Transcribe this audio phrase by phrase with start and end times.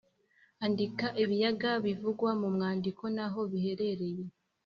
[0.65, 4.23] andika ibiyaga bivugwa mu mwandiko n’aho biherereye.